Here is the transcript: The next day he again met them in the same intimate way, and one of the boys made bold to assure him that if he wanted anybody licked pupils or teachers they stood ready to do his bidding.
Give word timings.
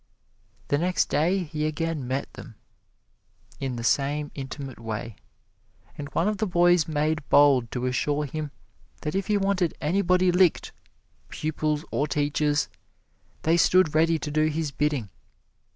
The 0.69 0.79
next 0.79 1.09
day 1.09 1.43
he 1.43 1.67
again 1.67 2.07
met 2.07 2.33
them 2.33 2.55
in 3.59 3.75
the 3.75 3.83
same 3.83 4.31
intimate 4.33 4.79
way, 4.79 5.15
and 5.95 6.09
one 6.13 6.27
of 6.27 6.39
the 6.39 6.47
boys 6.47 6.87
made 6.87 7.21
bold 7.29 7.69
to 7.73 7.85
assure 7.85 8.25
him 8.25 8.49
that 9.01 9.13
if 9.13 9.27
he 9.27 9.37
wanted 9.37 9.75
anybody 9.79 10.31
licked 10.31 10.71
pupils 11.29 11.85
or 11.91 12.07
teachers 12.07 12.67
they 13.43 13.57
stood 13.57 13.93
ready 13.93 14.17
to 14.17 14.31
do 14.31 14.45
his 14.47 14.71
bidding. 14.71 15.11